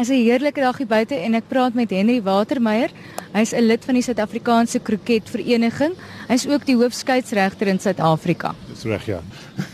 [0.00, 2.90] Dit is 'n heerlike dag hier buite en ek praat met Henry Watermeyer.
[3.32, 5.92] Hy's 'n lid van die Suid-Afrikaanse Kroketvereniging.
[6.28, 8.54] Hy's ook die hoofskeieregter in Suid-Afrika.
[8.68, 9.20] Dis reg ja.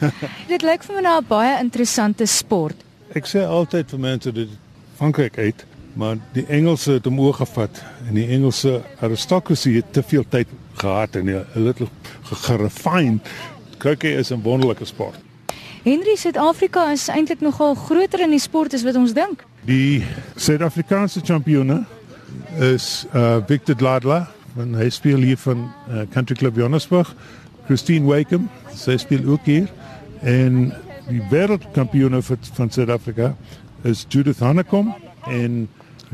[0.52, 2.74] Dit lyk vir my nou 'n baie interessante sport.
[3.14, 4.48] Ek sê altyd vir mense dit
[4.96, 10.24] Frankryk uit, maar die Engelse het hom oorgevat en die Engelse aristokrasie het te veel
[10.28, 11.88] tyd gehad en 'n little
[12.22, 13.22] gerefined.
[13.78, 15.16] Kriket is 'n wonderlike sport.
[15.84, 19.44] Henry Suid-Afrika is eintlik nogal groter in die sport as wat ons dink.
[19.66, 20.04] Die
[20.36, 21.84] Suid-Afrikaanse kampioene
[22.60, 27.10] is uh Victor Dladla, van hy speel hier van uh, Country Club Johannesburg.
[27.66, 29.66] Christine Wakeham, sy speel ook hier
[30.22, 30.70] en
[31.08, 33.32] die wêreldkampioene van Suid-Afrika
[33.82, 34.94] is Judith Hanekom
[35.26, 35.64] en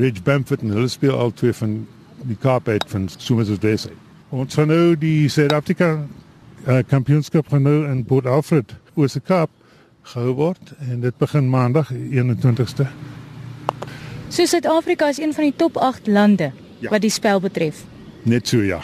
[0.01, 1.83] Rich Bamford en hulle speel al twee van
[2.25, 3.93] die Kaap uit van Somerset West.
[4.33, 9.53] Ons gaan nou die Suid-Afrika uh, kampioenskap gaan nou in Port Alfred, Oos-Kaap
[10.15, 12.89] gehou word en dit begin maandag 21ste.
[14.33, 16.91] So Suid-Afrika is een van die top 8 lande Ja.
[16.91, 17.84] wat die spel betref.
[18.23, 18.81] Net so ja.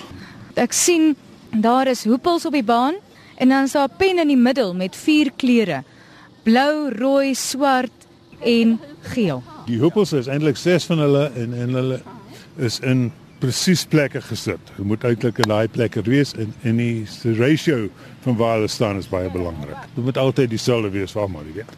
[0.54, 1.16] Ek sien
[1.50, 2.94] daar is hoepels op die baan
[3.36, 5.82] en dan is daar 'n pen in die middel met vier kleure:
[6.42, 7.90] blou, rooi, swart
[8.44, 9.42] en geel.
[9.66, 12.00] Die hoepels is eintlik ses van hulle en en hulle
[12.56, 14.60] is in presies plekke gesit.
[14.76, 17.06] Hulle moet eintlik in daai plekke wees en en die
[17.38, 17.88] ratio
[18.20, 19.76] van waar hulle staan is baie belangrik.
[19.94, 21.76] Dit moet altyd dieselfde wees waar maar jy weet.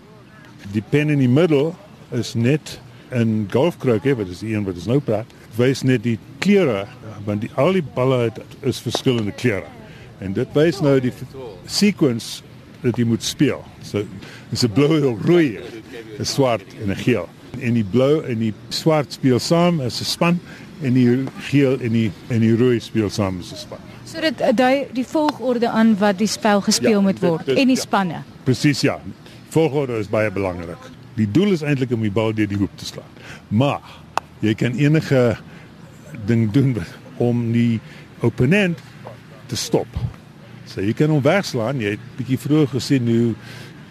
[0.72, 1.75] Die pen in die middel
[2.11, 2.81] is net
[3.12, 6.86] in golfkroket, wat is die een wat ons nou praat, wys net die kleure
[7.25, 9.66] want die al die balle het, is verskillende kleure.
[10.20, 11.12] En dit wys nou die
[11.66, 12.42] sequence
[12.83, 13.61] dat jy moet speel.
[13.83, 14.05] So
[14.50, 15.58] dis 'n blou, 'n rooi,
[16.19, 17.28] 'n swart en 'n geel.
[17.61, 20.41] En die blou en die swart speel saam as 'n span
[20.83, 23.78] en die geel en die en die rooi speel saam as 'n span.
[24.05, 27.58] So dit dui die volgorde aan wat die spel gespeel Ja, moet dit- word dit-
[27.58, 27.83] en die ja.
[27.83, 28.22] spanne.
[28.44, 28.98] Presies ja.
[29.48, 30.78] Volgorde is baie belangrik.
[31.19, 33.19] Die doel is eintlik om die bal deur die hoek te slaan.
[33.48, 33.84] Maar
[34.44, 35.36] jy kan enige
[36.27, 36.77] ding doen
[37.20, 37.80] om die
[38.25, 38.78] opponent
[39.50, 39.88] te stop.
[40.70, 41.81] So jy kan hom wegslaan.
[41.82, 43.34] Jy het bietjie vroeër gesien hoe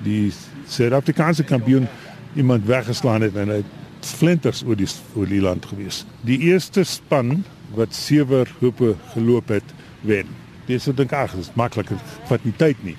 [0.06, 0.32] die
[0.70, 1.90] Suid-Afrikaanse kampioen
[2.38, 4.88] iemand weggeslaan het en hy het flinters oor die
[5.18, 6.04] oor die land gewees.
[6.28, 7.44] Die eerste span
[7.76, 10.30] wat sewe hope geloop het, wen.
[10.70, 12.96] Dis so dink ag, dis maklik, dit vat nie tyd nie.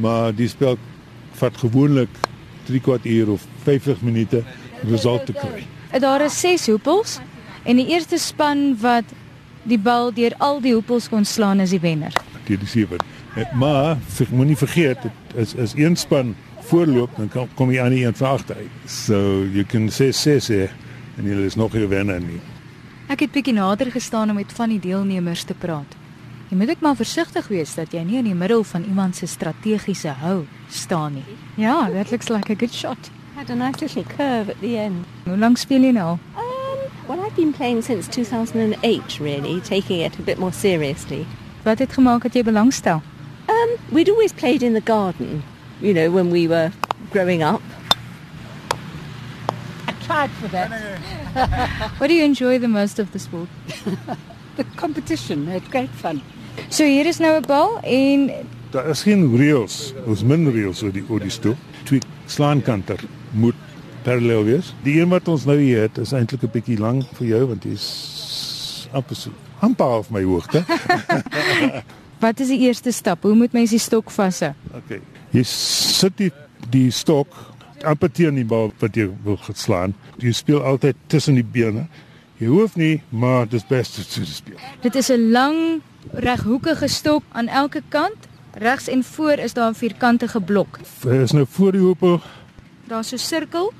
[0.00, 0.78] Maar die spel
[1.40, 2.12] vat gewoonlik
[2.66, 4.42] 3 kwart uur of 50 minute
[4.82, 5.64] om result te kry.
[6.00, 7.18] Daar is 6 hoepels
[7.64, 9.04] en die eerste span wat
[9.66, 12.12] die bal deur al die hoepels kon slaan is die wenner.
[12.46, 12.96] deur die sewe.
[13.36, 13.96] Eh, Maar
[14.30, 18.14] moenie vergeet, dit is is een span voorloop dan kom, kom jy aan die een
[18.14, 18.90] van agter uit.
[18.90, 20.68] So jy kan sê sê sê
[21.18, 22.40] en jy is nog nie wenner nie.
[23.08, 25.96] Ek het bietjie nader gestaan om met van die deelnemers te praat.
[26.46, 29.26] Jy moet ek maar versigtig wees dat jy nie in die middel van iemand se
[29.26, 31.24] strategiese hou staan nie.
[31.58, 33.10] Ja, that looks like a good shot.
[33.34, 35.04] Had a nice little curve at the end.
[35.24, 36.18] Hoe lank speel jy nou?
[37.08, 41.24] Well, I've been playing since 2008, really, taking it a bit more seriously.
[41.62, 43.02] Wat het gemaak dat jy belangstel?
[43.48, 45.44] Um, we'd always played in the garden,
[45.78, 46.72] you know, when we were
[47.12, 47.62] growing up.
[49.86, 50.70] I tried for that.
[51.98, 53.48] What do you enjoy the most of the sport?
[54.56, 56.22] The competition had great fun.
[56.68, 58.30] So hier is nou 'n bal en
[58.70, 61.56] Daar is geen reëls, ons min reëls oor die oor die stoel.
[61.84, 63.00] Twee slaankanter
[63.30, 63.54] moet
[64.02, 64.74] parallel wees.
[64.82, 67.64] Die een wat ons nou hier het is eintlik 'n bietjie lank vir jou want
[67.64, 69.30] hy's amper so
[69.60, 70.64] amper op my hoogte.
[72.24, 73.22] wat is die eerste stap?
[73.22, 74.52] Hoe moet mens die stok vashou?
[74.74, 75.00] Okay.
[75.30, 76.32] Jy sit die
[76.70, 77.28] die stok
[77.84, 79.94] amper teen die bal wat jy wil geslaan.
[80.18, 81.86] Jy speel altyd tussen die bene.
[82.36, 84.56] Jy hoef nie, maar dit is best om te speel.
[84.80, 85.80] Dit is 'n lang
[86.12, 88.28] reghoekige stok aan elke kant.
[88.52, 90.78] Regs en voor is daar 'n vierkantige blok.
[91.04, 92.20] Er is nou voor die hoepel.
[92.84, 93.72] Daar's so 'n sirkel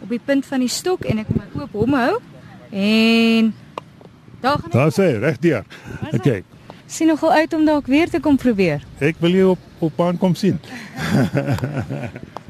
[0.00, 2.20] op die punt van die stok en ek moet my oop hom hou.
[2.70, 3.54] En
[4.40, 5.64] daar gaan Daar sê regdeur.
[6.12, 6.44] Okay.
[6.86, 8.82] sien nogal uit om dalk weer te kom probeer.
[8.98, 10.60] Ek wil jou op op baan kom sien.